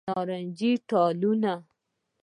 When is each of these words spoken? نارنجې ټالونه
نارنجې 0.09 0.71
ټالونه 0.89 1.53